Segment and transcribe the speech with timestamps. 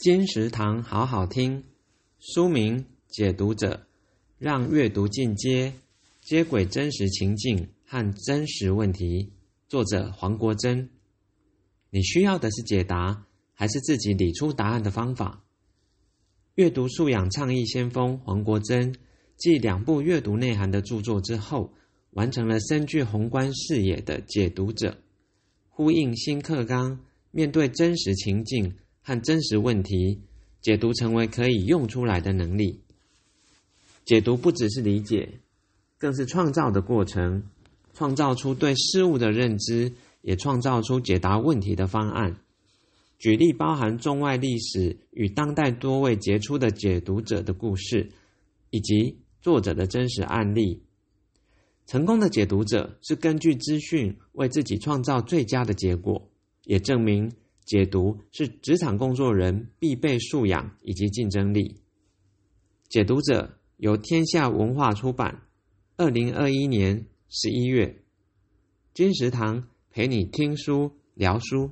[0.00, 1.62] 金石堂好好听，
[2.20, 3.74] 书名《解读者》，
[4.38, 5.74] 让阅读进阶，
[6.22, 9.30] 接轨真实情境和真实问题。
[9.68, 10.88] 作者黄国珍。
[11.90, 15.44] 你需要的是解答，还是自己理出答案的方法？
[16.54, 18.94] 阅读素养倡议先锋黄国珍，
[19.36, 21.74] 继两部阅读内涵的著作之后，
[22.12, 24.92] 完成了深具宏观视野的《解读者》，
[25.68, 26.98] 呼应新课纲，
[27.32, 28.74] 面对真实情境。
[29.10, 30.20] 和真实问题，
[30.60, 32.78] 解读成为可以用出来的能力。
[34.04, 35.40] 解读不只是理解，
[35.98, 37.42] 更是创造的过程，
[37.92, 42.36] 创造出对事物的认知，也创造出解答问题的方案。
[43.18, 48.12] 举例包含中外历史与当代多位杰出的解读者的故事，
[48.70, 50.84] 以及作者的真实案例。
[51.84, 56.30] 成功的解读者是根据资讯为自己创造最佳的结果，
[56.62, 57.32] 也证明。
[57.70, 61.76] 解读是职场工作人必备素养以及竞争力。
[62.88, 65.42] 解读者由天下文化出版，
[65.96, 68.02] 二零二一年十一月。
[68.92, 71.70] 金石堂陪你听书聊书。